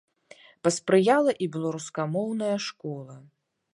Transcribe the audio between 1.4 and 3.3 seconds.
і беларускамоўная школа.